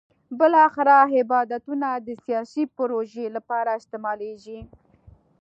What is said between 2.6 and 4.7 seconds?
پروژې لپاره استعمالېږي.